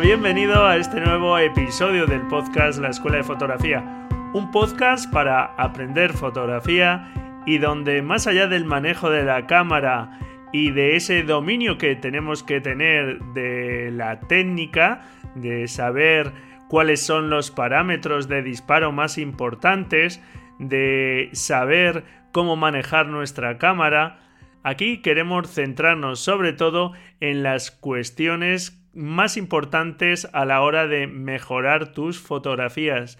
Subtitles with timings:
[0.00, 4.08] Bienvenido a este nuevo episodio del podcast La Escuela de Fotografía.
[4.32, 10.20] Un podcast para aprender fotografía y donde más allá del manejo de la cámara
[10.52, 15.02] y de ese dominio que tenemos que tener de la técnica,
[15.34, 16.32] de saber
[16.68, 20.22] cuáles son los parámetros de disparo más importantes,
[20.60, 24.20] de saber cómo manejar nuestra cámara,
[24.62, 31.92] aquí queremos centrarnos sobre todo en las cuestiones más importantes a la hora de mejorar
[31.92, 33.18] tus fotografías,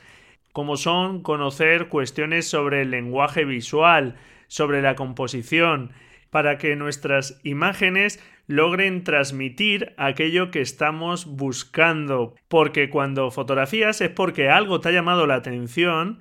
[0.53, 4.17] como son conocer cuestiones sobre el lenguaje visual,
[4.49, 5.93] sobre la composición,
[6.31, 12.35] para que nuestras imágenes logren transmitir aquello que estamos buscando.
[12.49, 16.19] Porque cuando fotografías es porque algo te ha llamado la atención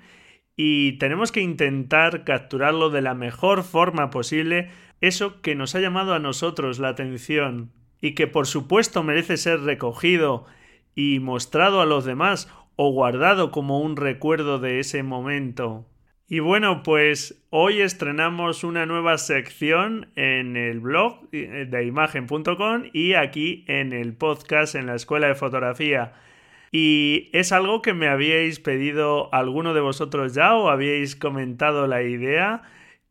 [0.55, 4.69] y tenemos que intentar capturarlo de la mejor forma posible,
[5.01, 9.61] eso que nos ha llamado a nosotros la atención y que por supuesto merece ser
[9.61, 10.45] recogido
[10.95, 15.85] y mostrado a los demás o guardado como un recuerdo de ese momento.
[16.29, 23.63] Y bueno, pues hoy estrenamos una nueva sección en el blog de imagen.com y aquí
[23.67, 26.13] en el podcast en la Escuela de Fotografía.
[26.69, 32.03] Y es algo que me habíais pedido alguno de vosotros ya o habíais comentado la
[32.03, 32.61] idea.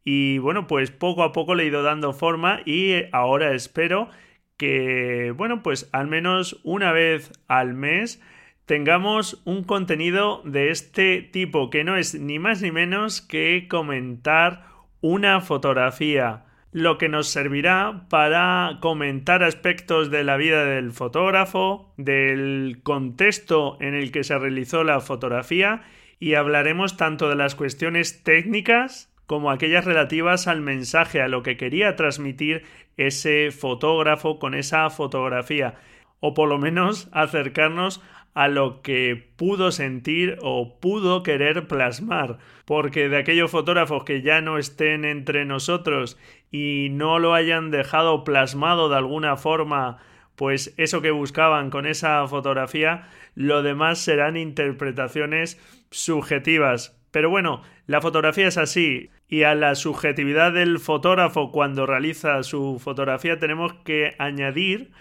[0.05, 4.11] Y bueno, pues poco a poco le he ido dando forma y ahora espero
[4.56, 8.22] que, bueno, pues al menos una vez al mes
[8.67, 14.65] tengamos un contenido de este tipo, que no es ni más ni menos que comentar
[15.00, 22.81] una fotografía, lo que nos servirá para comentar aspectos de la vida del fotógrafo, del
[22.83, 25.84] contexto en el que se realizó la fotografía
[26.19, 31.56] y hablaremos tanto de las cuestiones técnicas como aquellas relativas al mensaje, a lo que
[31.56, 32.64] quería transmitir
[32.97, 35.75] ese fotógrafo con esa fotografía,
[36.20, 38.00] o por lo menos acercarnos
[38.34, 44.42] a lo que pudo sentir o pudo querer plasmar, porque de aquellos fotógrafos que ya
[44.42, 46.19] no estén entre nosotros
[46.50, 49.98] y no lo hayan dejado plasmado de alguna forma,
[50.37, 55.58] pues eso que buscaban con esa fotografía, lo demás serán interpretaciones
[55.91, 56.94] subjetivas.
[57.10, 62.81] Pero bueno, la fotografía es así, y a la subjetividad del fotógrafo cuando realiza su
[62.82, 64.92] fotografía tenemos que añadir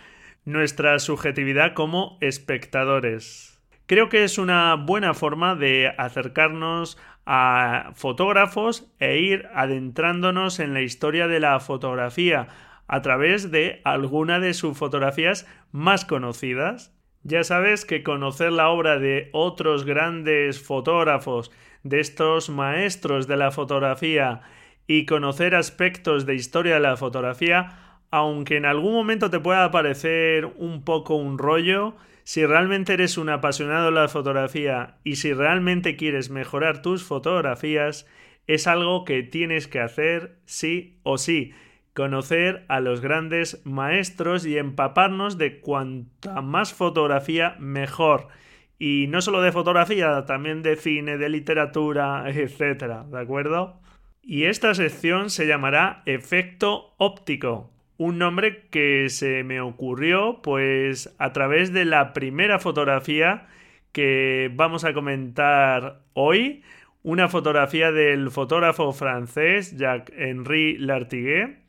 [0.46, 3.62] nuestra subjetividad como espectadores.
[3.88, 10.82] Creo que es una buena forma de acercarnos a fotógrafos e ir adentrándonos en la
[10.82, 12.48] historia de la fotografía
[12.88, 16.96] a través de alguna de sus fotografías más conocidas.
[17.24, 21.52] Ya sabes que conocer la obra de otros grandes fotógrafos
[21.86, 24.42] de estos maestros de la fotografía
[24.88, 30.48] y conocer aspectos de historia de la fotografía, aunque en algún momento te pueda parecer
[30.58, 35.96] un poco un rollo, si realmente eres un apasionado de la fotografía y si realmente
[35.96, 38.08] quieres mejorar tus fotografías,
[38.48, 41.54] es algo que tienes que hacer sí o sí.
[41.94, 48.28] Conocer a los grandes maestros y empaparnos de cuanta más fotografía mejor.
[48.78, 53.80] Y no solo de fotografía, también de cine, de literatura, etcétera, ¿de acuerdo?
[54.22, 61.32] Y esta sección se llamará Efecto óptico, un nombre que se me ocurrió pues a
[61.32, 63.48] través de la primera fotografía
[63.92, 66.64] que vamos a comentar hoy,
[67.04, 71.60] una fotografía del fotógrafo francés Jacques-Henri Lartiguet,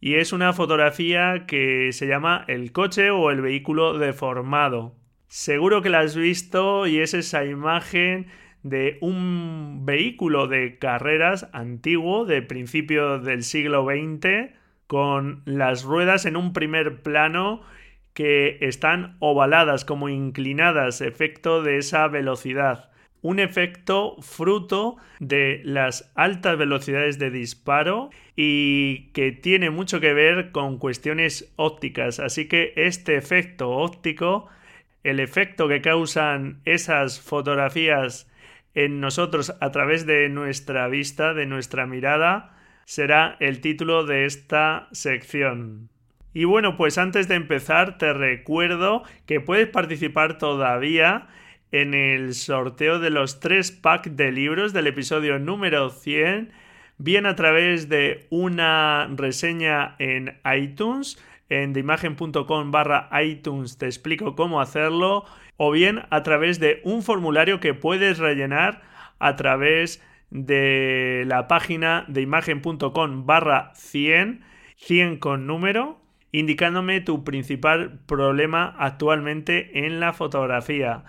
[0.00, 4.94] y es una fotografía que se llama el coche o el vehículo deformado.
[5.28, 8.28] Seguro que la has visto y es esa imagen
[8.62, 14.52] de un vehículo de carreras antiguo de principios del siglo XX
[14.86, 17.62] con las ruedas en un primer plano
[18.12, 22.90] que están ovaladas como inclinadas, efecto de esa velocidad.
[23.20, 30.52] Un efecto fruto de las altas velocidades de disparo y que tiene mucho que ver
[30.52, 32.20] con cuestiones ópticas.
[32.20, 34.48] Así que este efecto óptico
[35.06, 38.28] el efecto que causan esas fotografías
[38.74, 42.56] en nosotros a través de nuestra vista, de nuestra mirada,
[42.86, 45.90] será el título de esta sección.
[46.34, 51.28] Y bueno, pues antes de empezar te recuerdo que puedes participar todavía
[51.70, 56.50] en el sorteo de los tres packs de libros del episodio número 100,
[56.98, 61.16] bien a través de una reseña en iTunes,
[61.48, 65.24] en deimagen.com barra iTunes te explico cómo hacerlo,
[65.56, 68.82] o bien a través de un formulario que puedes rellenar
[69.18, 74.44] a través de la página de imagen.com barra 100,
[74.76, 76.00] 100 con número,
[76.32, 81.04] indicándome tu principal problema actualmente en la fotografía.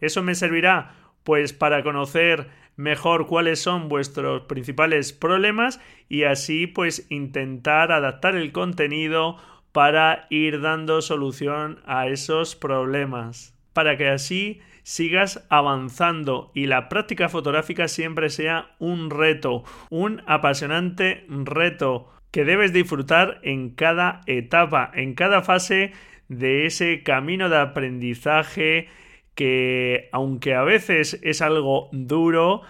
[0.00, 0.94] Eso me servirá
[1.24, 8.50] pues para conocer mejor cuáles son vuestros principales problemas y así pues intentar adaptar el
[8.52, 9.36] contenido
[9.72, 13.54] para ir dando solución a esos problemas.
[13.72, 21.24] Para que así sigas avanzando y la práctica fotográfica siempre sea un reto, un apasionante
[21.28, 25.92] reto que debes disfrutar en cada etapa, en cada fase
[26.28, 28.88] de ese camino de aprendizaje
[29.34, 32.62] que aunque a veces es algo duro,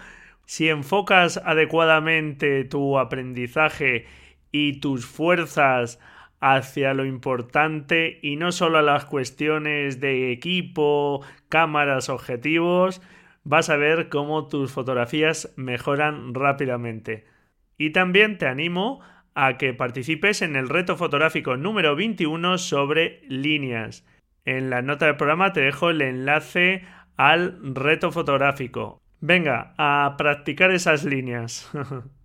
[0.45, 4.05] si enfocas adecuadamente tu aprendizaje
[4.51, 5.99] y tus fuerzas
[6.45, 13.01] hacia lo importante y no solo a las cuestiones de equipo, cámaras, objetivos,
[13.45, 17.23] vas a ver cómo tus fotografías mejoran rápidamente.
[17.77, 18.99] Y también te animo
[19.35, 24.05] a que participes en el reto fotográfico número 21 sobre líneas.
[24.43, 26.83] En la nota del programa te dejo el enlace
[27.15, 29.01] al reto fotográfico.
[29.21, 31.71] Venga, a practicar esas líneas.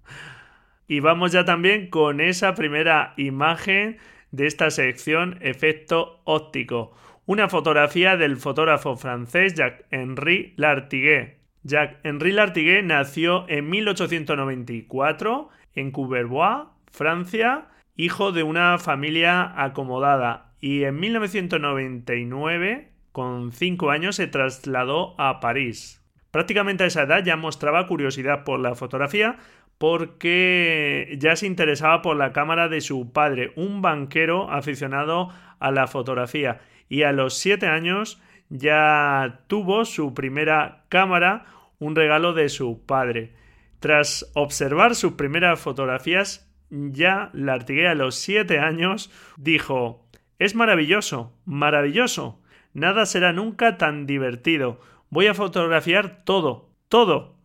[0.89, 3.99] y vamos ya también con esa primera imagen
[4.33, 6.93] de esta sección efecto óptico.
[7.27, 11.39] Una fotografía del fotógrafo francés Jacques-Henri Lartiguet.
[11.63, 20.99] Jacques-Henri Lartiguet nació en 1894 en Couverbois, Francia, hijo de una familia acomodada y en
[20.99, 26.03] 1999, con 5 años, se trasladó a París.
[26.31, 29.39] Prácticamente a esa edad ya mostraba curiosidad por la fotografía
[29.79, 35.31] porque ya se interesaba por la cámara de su padre, un banquero aficionado
[35.61, 41.47] a la fotografía, y a los 7 años ya tuvo su primera cámara,
[41.79, 43.35] un regalo de su padre.
[43.81, 50.07] Tras observar sus primeras fotografías, ya Lartigué a los siete años dijo
[50.39, 52.41] Es maravilloso, maravilloso.
[52.75, 54.81] Nada será nunca tan divertido.
[55.11, 57.37] Voy a fotografiar todo, todo.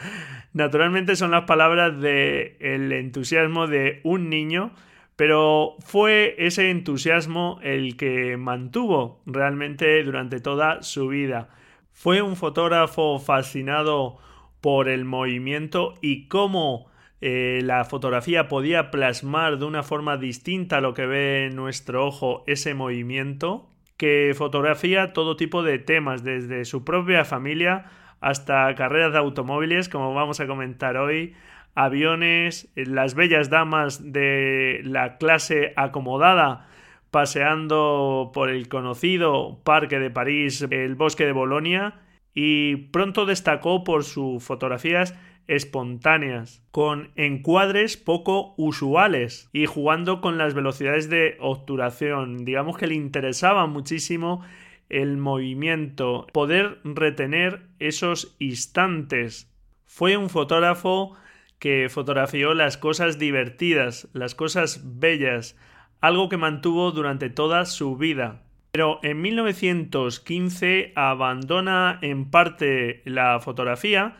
[0.56, 4.72] Naturalmente son las palabras de el entusiasmo de un niño,
[5.14, 11.50] pero fue ese entusiasmo el que mantuvo realmente durante toda su vida.
[11.92, 14.16] Fue un fotógrafo fascinado
[14.62, 16.86] por el movimiento y cómo
[17.20, 22.44] eh, la fotografía podía plasmar de una forma distinta a lo que ve nuestro ojo
[22.46, 23.68] ese movimiento,
[23.98, 27.90] que fotografía todo tipo de temas, desde su propia familia
[28.26, 31.34] hasta carreras de automóviles, como vamos a comentar hoy,
[31.76, 36.66] aviones, las bellas damas de la clase acomodada
[37.12, 42.00] paseando por el conocido Parque de París, el Bosque de Bolonia,
[42.34, 45.16] y pronto destacó por sus fotografías
[45.46, 52.44] espontáneas, con encuadres poco usuales y jugando con las velocidades de obturación.
[52.44, 54.42] Digamos que le interesaba muchísimo
[54.88, 59.52] el movimiento, poder retener esos instantes.
[59.84, 61.16] Fue un fotógrafo
[61.58, 65.56] que fotografió las cosas divertidas, las cosas bellas,
[66.00, 68.42] algo que mantuvo durante toda su vida.
[68.72, 74.16] Pero en 1915 abandona en parte la fotografía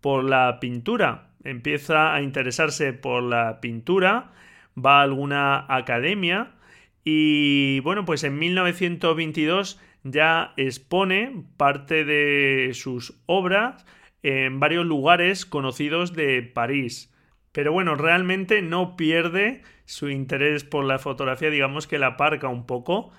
[0.00, 1.30] por la pintura.
[1.42, 4.32] Empieza a interesarse por la pintura,
[4.76, 6.52] va a alguna academia
[7.04, 13.84] y bueno, pues en 1922 ya expone parte de sus obras
[14.22, 17.12] en varios lugares conocidos de París.
[17.52, 22.66] Pero bueno, realmente no pierde su interés por la fotografía, digamos que la aparca un
[22.66, 23.10] poco,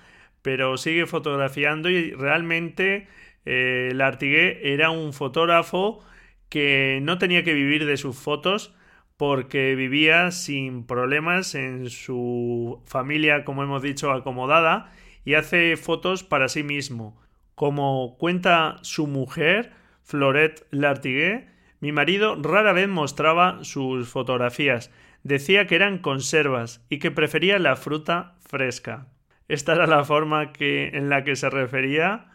[0.42, 3.08] pero sigue fotografiando y realmente
[3.46, 6.06] eh, Lartiguet era un fotógrafo
[6.50, 8.76] que no tenía que vivir de sus fotos
[9.18, 14.92] porque vivía sin problemas en su familia, como hemos dicho, acomodada
[15.30, 17.16] y hace fotos para sí mismo.
[17.54, 21.48] Como cuenta su mujer, Florette Lartiguet,
[21.80, 24.92] mi marido rara vez mostraba sus fotografías.
[25.22, 29.06] Decía que eran conservas y que prefería la fruta fresca.
[29.48, 32.32] Esta era la forma en la que se refería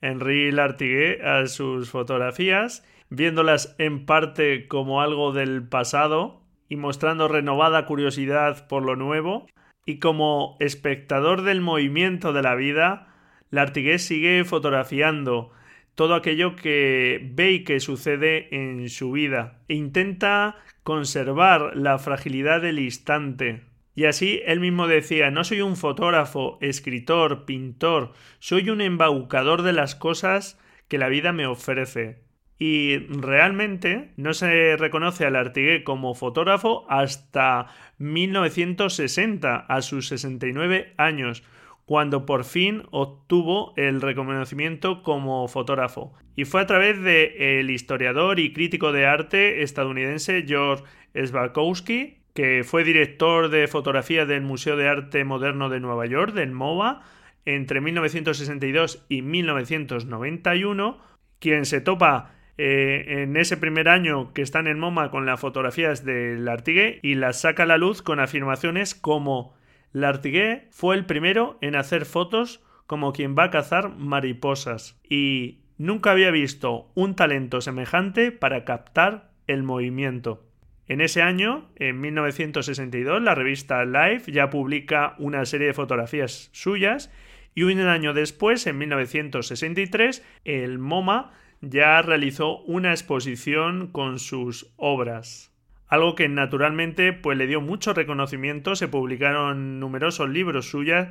[0.00, 7.86] Henri Lartiguet a sus fotografías, viéndolas en parte como algo del pasado y mostrando renovada
[7.86, 9.46] curiosidad por lo nuevo,
[9.84, 13.08] y como espectador del movimiento de la vida,
[13.50, 15.50] Lartiguet sigue fotografiando
[15.94, 22.62] todo aquello que ve y que sucede en su vida e intenta conservar la fragilidad
[22.62, 23.64] del instante.
[23.94, 29.72] Y así él mismo decía no soy un fotógrafo, escritor, pintor, soy un embaucador de
[29.74, 30.58] las cosas
[30.88, 32.20] que la vida me ofrece.
[32.64, 37.66] Y realmente no se reconoce al Artigué como fotógrafo hasta
[37.98, 41.42] 1960, a sus 69 años,
[41.86, 46.12] cuando por fin obtuvo el reconocimiento como fotógrafo.
[46.36, 50.84] Y fue a través de el historiador y crítico de arte estadounidense George
[51.20, 56.52] Sbarkowski, que fue director de fotografía del Museo de Arte Moderno de Nueva York, del
[56.52, 57.02] MoMA,
[57.44, 61.00] entre 1962 y 1991,
[61.40, 66.04] quien se topa eh, en ese primer año que está en MoMA con las fotografías
[66.04, 69.54] del Artigué y las saca a la luz con afirmaciones como
[69.92, 76.10] Lartigué fue el primero en hacer fotos como quien va a cazar mariposas y nunca
[76.10, 80.46] había visto un talento semejante para captar el movimiento.
[80.88, 87.10] En ese año, en 1962, la revista Life ya publica una serie de fotografías suyas
[87.54, 91.32] y un año después, en 1963, el MoMA
[91.62, 95.52] ya realizó una exposición con sus obras
[95.92, 101.10] algo que naturalmente pues le dio mucho reconocimiento, se publicaron numerosos libros suyas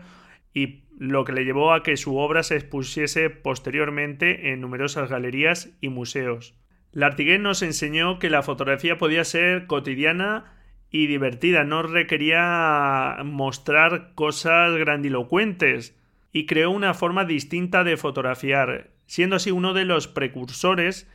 [0.56, 5.70] y lo que le llevó a que su obra se expusiese posteriormente en numerosas galerías
[5.82, 6.56] y museos.
[6.94, 10.52] Lartiguet nos enseñó que la fotografía podía ser cotidiana
[10.90, 15.96] y divertida, no requería mostrar cosas grandilocuentes
[16.34, 21.06] y creó una forma distinta de fotografiar, siendo así uno de los precursores,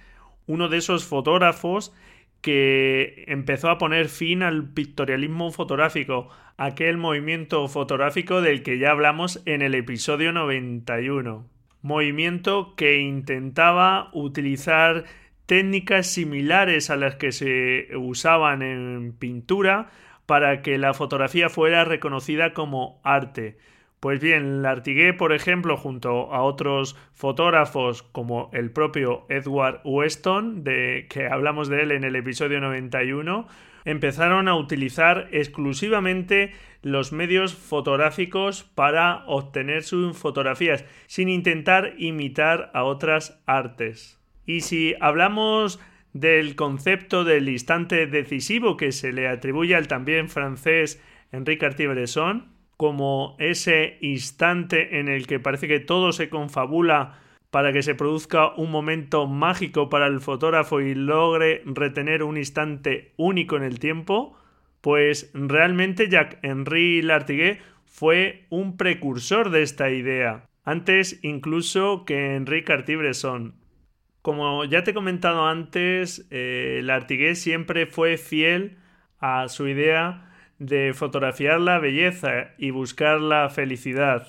[0.46, 1.94] uno de esos fotógrafos
[2.42, 9.40] que empezó a poner fin al pictorialismo fotográfico, aquel movimiento fotográfico del que ya hablamos
[9.46, 11.48] en el episodio 91.
[11.80, 15.04] Movimiento que intentaba utilizar
[15.46, 19.88] técnicas similares a las que se usaban en pintura
[20.26, 23.56] para que la fotografía fuera reconocida como arte
[24.06, 31.08] pues bien, Lartigué, por ejemplo, junto a otros fotógrafos como el propio Edward Weston, de
[31.10, 33.48] que hablamos de él en el episodio 91,
[33.84, 42.84] empezaron a utilizar exclusivamente los medios fotográficos para obtener sus fotografías, sin intentar imitar a
[42.84, 44.20] otras artes.
[44.46, 45.80] Y si hablamos
[46.12, 53.36] del concepto del instante decisivo que se le atribuye al también francés Henri Cartier-Bresson, como
[53.38, 57.18] ese instante en el que parece que todo se confabula
[57.50, 63.14] para que se produzca un momento mágico para el fotógrafo y logre retener un instante
[63.16, 64.36] único en el tiempo,
[64.82, 73.54] pues realmente Jacques-Henri Lartiguet fue un precursor de esta idea, antes incluso que Henri Cartier-Bresson.
[74.20, 76.82] Como ya te he comentado antes, eh,
[77.34, 78.76] siempre fue fiel
[79.18, 84.26] a su idea de fotografiar la belleza y buscar la felicidad.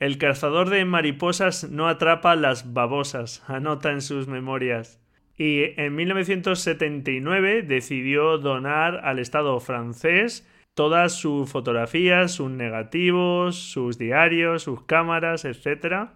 [0.00, 5.00] El cazador de mariposas no atrapa las babosas, anota en sus memorias.
[5.36, 14.62] Y en 1979 decidió donar al Estado francés todas sus fotografías, sus negativos, sus diarios,
[14.64, 16.08] sus cámaras, etc.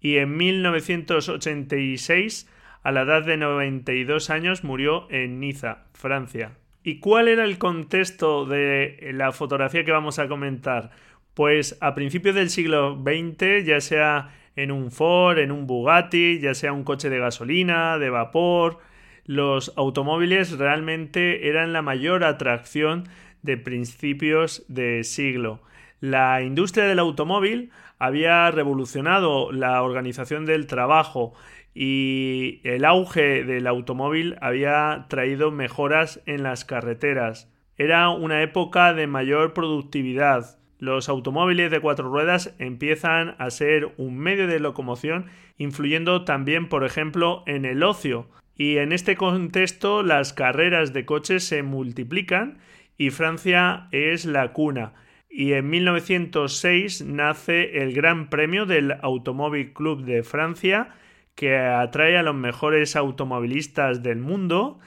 [0.00, 2.48] Y en 1986,
[2.82, 6.56] a la edad de 92 años, murió en Niza, Francia.
[6.86, 10.90] ¿Y cuál era el contexto de la fotografía que vamos a comentar?
[11.32, 16.52] Pues a principios del siglo XX, ya sea en un Ford, en un Bugatti, ya
[16.52, 18.80] sea un coche de gasolina, de vapor,
[19.24, 23.04] los automóviles realmente eran la mayor atracción
[23.40, 25.62] de principios de siglo.
[26.00, 31.32] La industria del automóvil había revolucionado la organización del trabajo
[31.74, 37.52] y el auge del automóvil había traído mejoras en las carreteras.
[37.76, 40.58] Era una época de mayor productividad.
[40.78, 45.26] Los automóviles de cuatro ruedas empiezan a ser un medio de locomoción,
[45.58, 48.28] influyendo también, por ejemplo, en el ocio.
[48.56, 52.58] Y en este contexto las carreras de coches se multiplican
[52.96, 54.92] y Francia es la cuna.
[55.28, 60.90] Y en 1906 nace el Gran Premio del Automóvil Club de Francia,
[61.34, 64.78] que atrae a los mejores automovilistas del mundo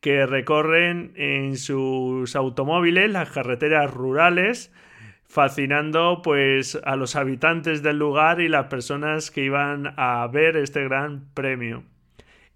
[0.00, 4.72] que recorren en sus automóviles las carreteras rurales
[5.28, 10.84] fascinando pues a los habitantes del lugar y las personas que iban a ver este
[10.84, 11.84] gran premio.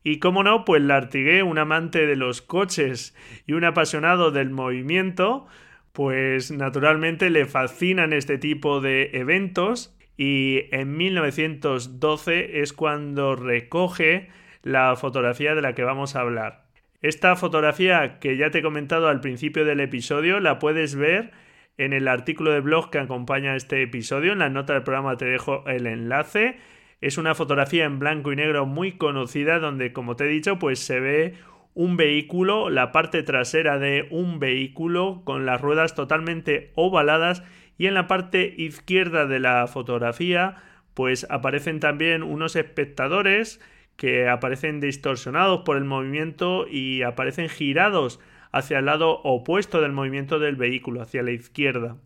[0.02, 3.14] Y cómo no, pues Lartigué, un amante de los coches
[3.46, 5.46] y un apasionado del movimiento,
[5.92, 14.28] pues naturalmente le fascinan este tipo de eventos y en 1912 es cuando recoge
[14.62, 16.66] la fotografía de la que vamos a hablar.
[17.00, 21.30] Esta fotografía que ya te he comentado al principio del episodio la puedes ver
[21.78, 24.34] en el artículo de blog que acompaña este episodio.
[24.34, 26.58] En la nota del programa te dejo el enlace.
[27.00, 30.80] Es una fotografía en blanco y negro muy conocida donde, como te he dicho, pues
[30.80, 31.34] se ve
[31.72, 37.42] un vehículo, la parte trasera de un vehículo con las ruedas totalmente ovaladas
[37.80, 40.56] y en la parte izquierda de la fotografía
[40.92, 43.58] pues aparecen también unos espectadores
[43.96, 48.20] que aparecen distorsionados por el movimiento y aparecen girados
[48.52, 51.96] hacia el lado opuesto del movimiento del vehículo, hacia la izquierda.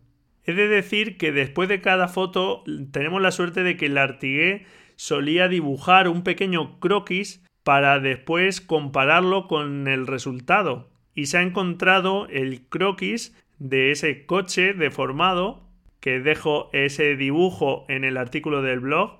[0.45, 2.63] He de decir que después de cada foto
[2.93, 4.65] tenemos la suerte de que el Artigué
[4.95, 10.89] solía dibujar un pequeño croquis para después compararlo con el resultado.
[11.13, 15.64] Y se ha encontrado el croquis de ese coche deformado
[16.05, 19.17] que dejo ese dibujo en el artículo del blog,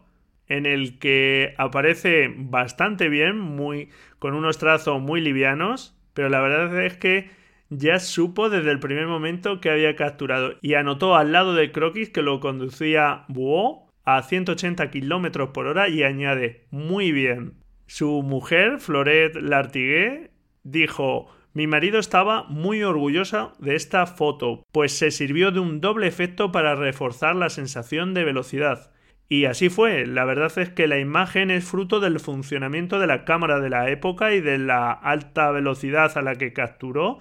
[0.48, 3.90] en el que aparece bastante bien, muy,
[4.20, 7.32] con unos trazos muy livianos, pero la verdad es que
[7.70, 12.12] ya supo desde el primer momento que había capturado y anotó al lado del croquis
[12.12, 17.56] que lo conducía Buo a 180 km por hora y añade muy bien.
[17.88, 20.30] Su mujer, Floret Lartigué,
[20.62, 26.06] dijo mi marido estaba muy orgullosa de esta foto, pues se sirvió de un doble
[26.06, 28.92] efecto para reforzar la sensación de velocidad.
[29.30, 33.24] Y así fue, la verdad es que la imagen es fruto del funcionamiento de la
[33.24, 37.20] cámara de la época y de la alta velocidad a la que capturó,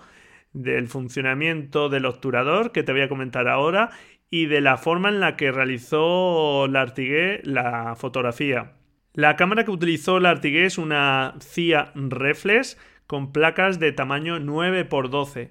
[0.52, 3.90] del funcionamiento del obturador que te voy a comentar ahora
[4.30, 8.72] y de la forma en la que realizó Lartigué la fotografía.
[9.12, 12.76] La cámara que utilizó Lartigué es una CIA Reflex
[13.06, 15.50] con placas de tamaño 9x12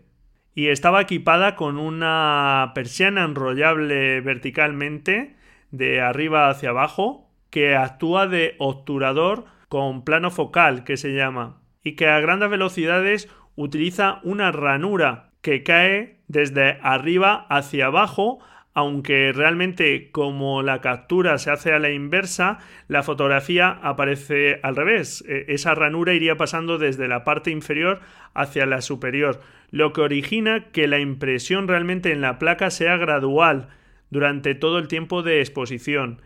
[0.55, 5.35] y estaba equipada con una persiana enrollable verticalmente
[5.71, 11.93] de arriba hacia abajo que actúa de obturador con plano focal que se llama y
[11.95, 18.39] que a grandes velocidades utiliza una ranura que cae desde arriba hacia abajo
[18.73, 25.23] aunque realmente como la captura se hace a la inversa, la fotografía aparece al revés.
[25.27, 28.01] E, esa ranura iría pasando desde la parte inferior
[28.33, 33.69] hacia la superior, lo que origina que la impresión realmente en la placa sea gradual
[34.09, 36.21] durante todo el tiempo de exposición.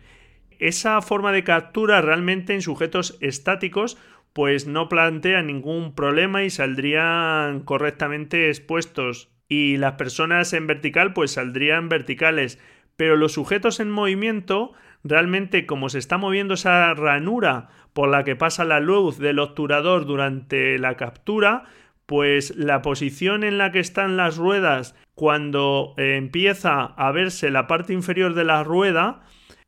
[0.60, 3.98] Esa forma de captura realmente en sujetos estáticos
[4.34, 11.32] pues no plantea ningún problema y saldrían correctamente expuestos y las personas en vertical pues
[11.32, 12.60] saldrían verticales,
[12.96, 18.36] pero los sujetos en movimiento realmente como se está moviendo esa ranura por la que
[18.36, 21.64] pasa la luz del obturador durante la captura,
[22.06, 27.94] pues la posición en la que están las ruedas cuando empieza a verse la parte
[27.94, 29.22] inferior de la rueda,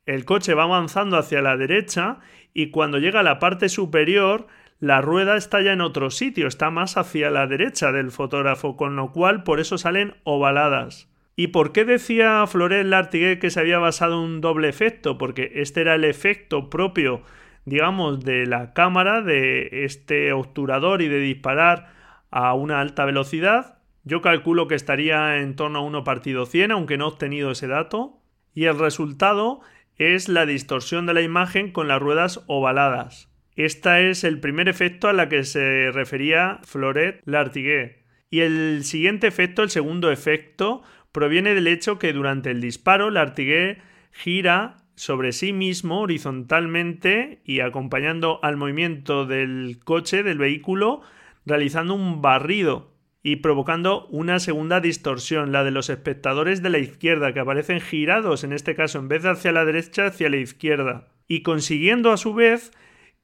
[0.06, 2.20] el coche va avanzando hacia la derecha
[2.54, 4.48] y cuando llega a la parte superior
[4.80, 8.96] la rueda está ya en otro sitio, está más hacia la derecha del fotógrafo, con
[8.96, 11.10] lo cual por eso salen ovaladas.
[11.36, 15.18] ¿Y por qué decía Florel Lartiguet que se había basado en un doble efecto?
[15.18, 17.24] Porque este era el efecto propio,
[17.66, 21.94] digamos, de la cámara, de este obturador y de disparar
[22.32, 23.80] a una alta velocidad.
[24.06, 27.68] Yo calculo que estaría en torno a 1 partido 100, aunque no he obtenido ese
[27.68, 28.22] dato.
[28.54, 29.60] Y el resultado
[29.98, 33.29] es la distorsión de la imagen con las ruedas ovaladas.
[33.60, 38.06] Este es el primer efecto a la que se refería Floret Lartiguet.
[38.30, 43.82] Y el siguiente efecto, el segundo efecto, proviene del hecho que durante el disparo Lartiguet
[44.14, 51.02] gira sobre sí mismo horizontalmente y acompañando al movimiento del coche, del vehículo,
[51.46, 52.94] realizando un barrido
[53.24, 58.46] y provocando una segunda distorsión, la de los espectadores de la izquierda, que aparecen girados,
[58.46, 62.18] en este caso, en vez de hacia la derecha, hacia la izquierda, y consiguiendo a
[62.18, 62.72] su vez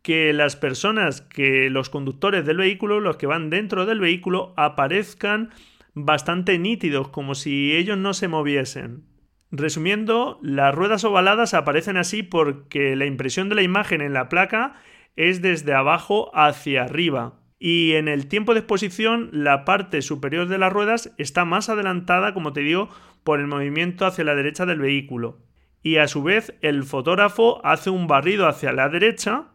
[0.06, 5.50] que las personas, que los conductores del vehículo, los que van dentro del vehículo, aparezcan
[5.96, 9.06] bastante nítidos, como si ellos no se moviesen.
[9.50, 14.76] Resumiendo, las ruedas ovaladas aparecen así porque la impresión de la imagen en la placa
[15.16, 17.40] es desde abajo hacia arriba.
[17.58, 22.36] Y en el tiempo de exposición, la parte superior de las ruedas está más adelantada,
[22.36, 22.90] como te digo,
[23.24, 25.40] por el movimiento hacia la derecha del vehículo.
[25.82, 29.48] Y a su vez, el fotógrafo hace un barrido hacia la derecha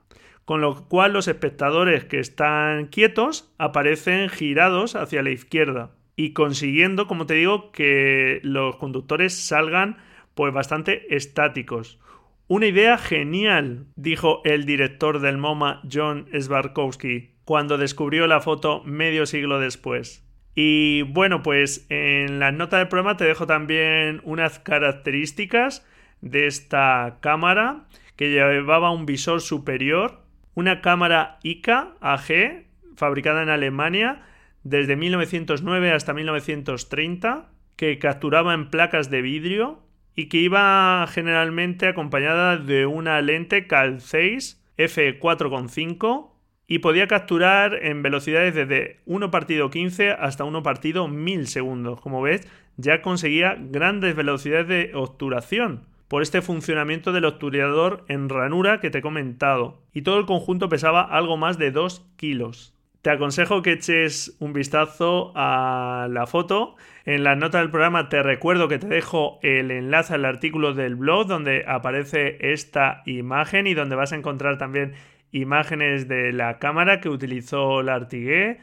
[0.44, 5.92] con lo cual los espectadores que están quietos aparecen girados hacia la izquierda.
[6.16, 9.96] y consiguiendo, como te digo, que los conductores salgan
[10.35, 11.98] pues bastante estáticos.
[12.46, 19.24] Una idea genial, dijo el director del MoMA John Sbarkowski cuando descubrió la foto medio
[19.24, 20.26] siglo después.
[20.55, 25.87] Y bueno, pues en la nota del programa te dejo también unas características
[26.20, 30.19] de esta cámara que llevaba un visor superior,
[30.61, 34.23] una cámara ICA AG fabricada en Alemania
[34.62, 39.81] desde 1909 hasta 1930 que capturaba en placas de vidrio
[40.14, 46.31] y que iba generalmente acompañada de una lente Cal 6 f4.5
[46.66, 52.01] y podía capturar en velocidades desde 1 partido 15 hasta 1 partido 1000 segundos.
[52.03, 52.46] Como ves,
[52.77, 58.99] ya conseguía grandes velocidades de obturación por este funcionamiento del obturador en ranura que te
[58.99, 62.75] he comentado, y todo el conjunto pesaba algo más de 2 kilos.
[63.01, 66.75] Te aconsejo que eches un vistazo a la foto.
[67.05, 70.96] En la nota del programa te recuerdo que te dejo el enlace al artículo del
[70.96, 74.94] blog donde aparece esta imagen y donde vas a encontrar también
[75.31, 78.59] imágenes de la cámara que utilizó la Artigué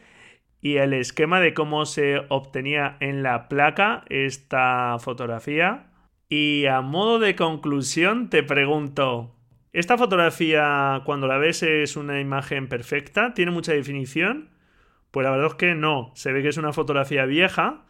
[0.61, 5.86] y el esquema de cómo se obtenía en la placa esta fotografía.
[6.29, 9.35] Y a modo de conclusión te pregunto,
[9.73, 14.49] esta fotografía, cuando la ves, es una imagen perfecta, tiene mucha definición.
[15.11, 17.85] Pues la verdad es que no, se ve que es una fotografía vieja,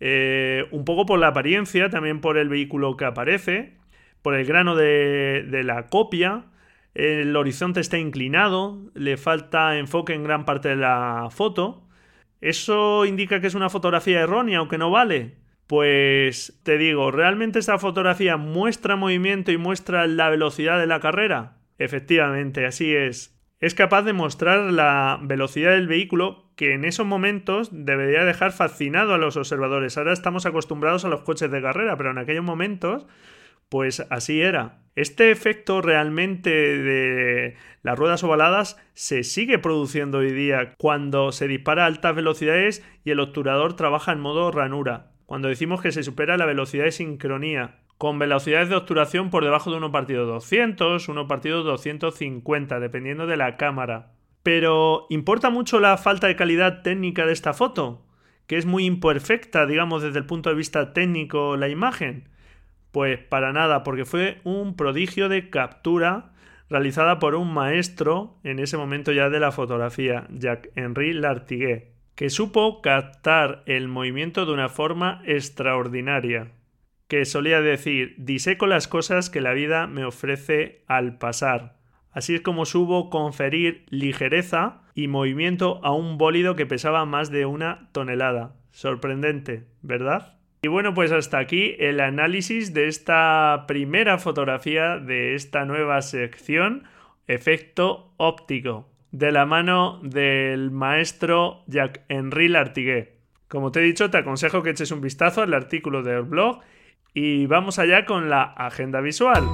[0.00, 3.78] eh, un poco por la apariencia, también por el vehículo que aparece,
[4.22, 6.46] por el grano de, de la copia,
[6.94, 11.88] el horizonte está inclinado, le falta enfoque en gran parte de la foto.
[12.40, 15.36] ¿Eso indica que es una fotografía errónea o que no vale?
[15.72, 21.56] Pues te digo, ¿realmente esta fotografía muestra movimiento y muestra la velocidad de la carrera?
[21.78, 23.40] Efectivamente, así es.
[23.58, 29.14] Es capaz de mostrar la velocidad del vehículo que en esos momentos debería dejar fascinado
[29.14, 29.96] a los observadores.
[29.96, 33.06] Ahora estamos acostumbrados a los coches de carrera, pero en aquellos momentos,
[33.70, 34.82] pues así era.
[34.94, 41.84] Este efecto realmente de las ruedas ovaladas se sigue produciendo hoy día cuando se dispara
[41.84, 46.36] a altas velocidades y el obturador trabaja en modo ranura cuando decimos que se supera
[46.36, 51.26] la velocidad de sincronía, con velocidades de obturación por debajo de 1 partido 200, 1
[51.26, 54.12] partido 250, dependiendo de la cámara.
[54.42, 58.04] Pero ¿importa mucho la falta de calidad técnica de esta foto?
[58.46, 62.28] Que es muy imperfecta, digamos, desde el punto de vista técnico la imagen.
[62.90, 66.34] Pues para nada, porque fue un prodigio de captura
[66.68, 71.91] realizada por un maestro en ese momento ya de la fotografía, Jacques-Henri Lartiguet
[72.22, 76.52] que supo captar el movimiento de una forma extraordinaria,
[77.08, 81.80] que solía decir diseco las cosas que la vida me ofrece al pasar.
[82.12, 87.44] Así es como supo conferir ligereza y movimiento a un bólido que pesaba más de
[87.44, 88.54] una tonelada.
[88.70, 90.38] Sorprendente, ¿verdad?
[90.62, 96.84] Y bueno, pues hasta aquí el análisis de esta primera fotografía de esta nueva sección,
[97.26, 103.14] efecto óptico de la mano del maestro Jacques-Henri Lartiguet.
[103.46, 106.60] Como te he dicho, te aconsejo que eches un vistazo al artículo del blog
[107.14, 109.44] y vamos allá con la agenda visual.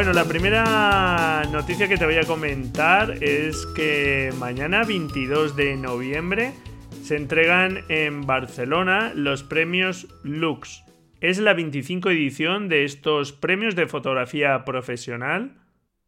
[0.00, 6.54] Bueno, la primera noticia que te voy a comentar es que mañana 22 de noviembre
[7.02, 10.82] se entregan en Barcelona los premios Lux.
[11.20, 15.58] Es la 25 edición de estos premios de fotografía profesional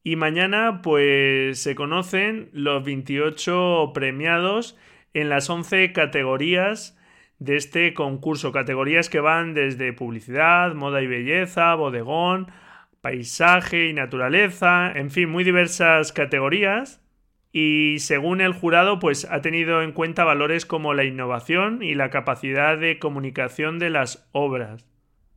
[0.03, 4.75] y mañana pues se conocen los 28 premiados
[5.13, 6.99] en las 11 categorías
[7.41, 12.51] de este concurso, categorías que van desde publicidad, moda y belleza, bodegón,
[13.03, 17.03] paisaje y naturaleza, en fin, muy diversas categorías.
[17.53, 22.09] Y según el jurado, pues ha tenido en cuenta valores como la innovación y la
[22.09, 24.87] capacidad de comunicación de las obras.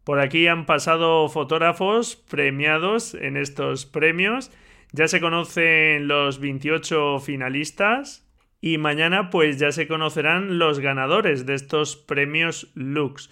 [0.05, 4.51] Por aquí han pasado fotógrafos premiados en estos premios.
[4.93, 8.25] Ya se conocen los 28 finalistas
[8.61, 13.29] y mañana pues ya se conocerán los ganadores de estos premios Lux.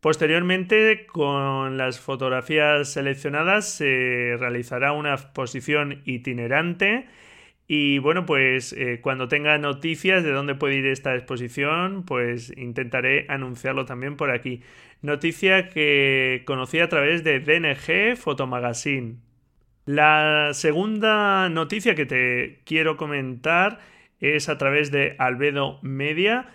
[0.00, 7.06] Posteriormente, con las fotografías seleccionadas, se realizará una exposición itinerante.
[7.66, 13.26] Y bueno, pues eh, cuando tenga noticias de dónde puede ir esta exposición, pues intentaré
[13.28, 14.62] anunciarlo también por aquí.
[15.02, 19.16] Noticia que conocí a través de DNG Photomagazine.
[19.84, 23.80] La segunda noticia que te quiero comentar
[24.20, 26.46] es a través de Albedo Media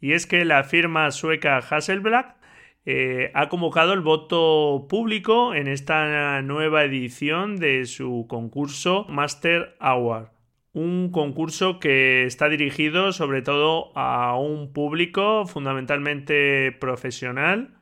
[0.00, 2.41] y es que la firma sueca Hasselblad
[2.84, 10.28] eh, ha convocado el voto público en esta nueva edición de su concurso Master Award.
[10.72, 17.74] Un concurso que está dirigido sobre todo a un público fundamentalmente profesional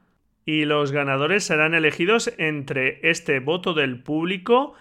[0.44, 4.74] y los ganadores serán elegidos entre este voto del público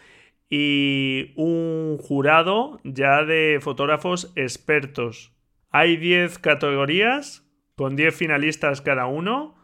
[0.49, 5.32] y un jurado ya de fotógrafos expertos.
[5.69, 9.55] Hay 10 categorías con 10 finalistas cada uno.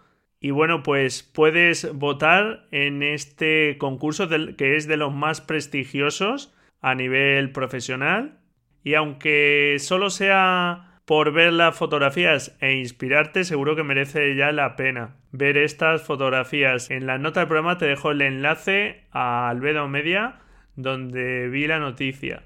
[0.45, 6.93] Y bueno, pues puedes votar en este concurso que es de los más prestigiosos a
[6.93, 8.37] nivel profesional.
[8.83, 14.75] Y aunque solo sea por ver las fotografías e inspirarte, seguro que merece ya la
[14.75, 16.91] pena ver estas fotografías.
[16.91, 20.41] En la nota del programa te dejo el enlace a Albedo Media
[20.75, 22.43] donde vi la noticia.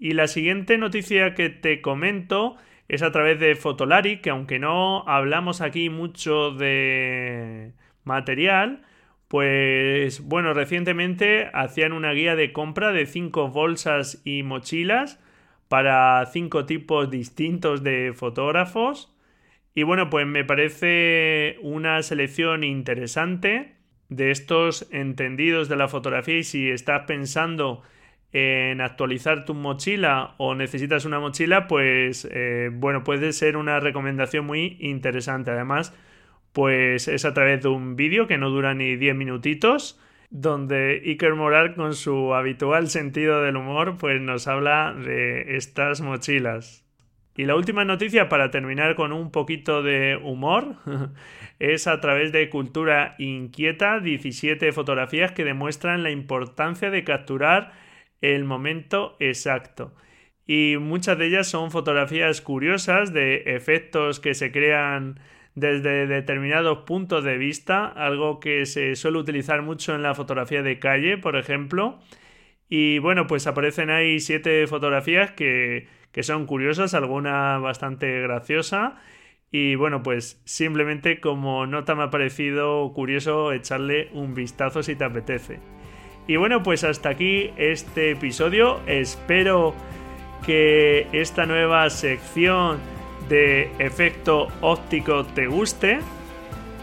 [0.00, 2.56] Y la siguiente noticia que te comento
[2.88, 7.72] es a través de Fotolari, que aunque no hablamos aquí mucho de
[8.04, 8.82] material,
[9.28, 15.20] pues bueno, recientemente hacían una guía de compra de cinco bolsas y mochilas
[15.68, 19.12] para cinco tipos distintos de fotógrafos.
[19.74, 23.74] Y bueno, pues me parece una selección interesante
[24.08, 27.82] de estos entendidos de la fotografía y si estás pensando
[28.32, 34.46] en actualizar tu mochila o necesitas una mochila, pues eh, bueno, puede ser una recomendación
[34.46, 35.50] muy interesante.
[35.50, 35.94] Además,
[36.52, 41.34] pues es a través de un vídeo que no dura ni 10 minutitos, donde Iker
[41.34, 46.86] Moral, con su habitual sentido del humor, pues nos habla de estas mochilas.
[47.36, 50.76] Y la última noticia, para terminar con un poquito de humor,
[51.58, 57.72] es a través de Cultura Inquieta, 17 fotografías que demuestran la importancia de capturar
[58.20, 59.94] el momento exacto.
[60.46, 65.18] Y muchas de ellas son fotografías curiosas de efectos que se crean
[65.54, 70.78] desde determinados puntos de vista, algo que se suele utilizar mucho en la fotografía de
[70.78, 71.98] calle, por ejemplo.
[72.68, 78.96] Y bueno, pues aparecen ahí siete fotografías que que son curiosas, alguna bastante graciosa.
[79.52, 85.04] Y bueno, pues simplemente como nota me ha parecido curioso echarle un vistazo si te
[85.04, 85.75] apetece.
[86.26, 88.80] Y bueno, pues hasta aquí este episodio.
[88.86, 89.74] Espero
[90.44, 92.78] que esta nueva sección
[93.28, 96.00] de efecto óptico te guste.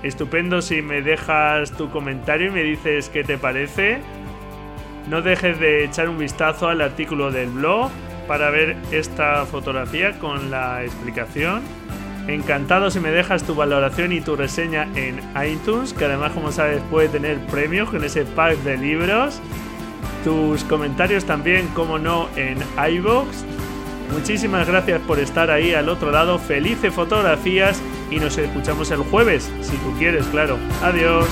[0.02, 4.00] Estupendo si me dejas tu comentario y me dices qué te parece.
[5.10, 7.92] No dejes de echar un vistazo al artículo del blog
[8.28, 11.62] para ver esta fotografía con la explicación.
[12.28, 16.82] Encantado si me dejas tu valoración y tu reseña en iTunes, que además como sabes
[16.90, 19.40] puede tener premios con ese pack de libros.
[20.24, 22.58] Tus comentarios también, como no, en
[22.96, 23.44] iBox.
[24.14, 26.40] Muchísimas gracias por estar ahí al otro lado.
[26.40, 30.58] Felices fotografías y nos escuchamos el jueves, si tú quieres, claro.
[30.82, 31.28] Adiós.